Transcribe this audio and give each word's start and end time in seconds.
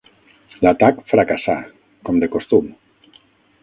L'atac 0.67 1.03
fracassà, 1.13 1.59
com 2.09 2.21
de 2.25 2.35
costum. 2.39 2.77